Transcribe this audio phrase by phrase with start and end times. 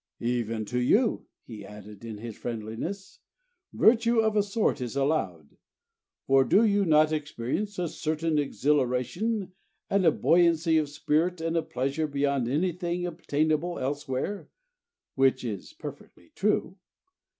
[0.23, 3.19] "Even to you," he added, in his friendliness,
[3.71, 5.57] "virtue of a sort is allowed;
[6.25, 9.53] for do you not experience a certain exhilaration
[9.91, 14.49] and a buoyancy of spirit and a pleasure beyond anything obtainable elsewhere
[15.13, 16.77] [which is perfectly true]?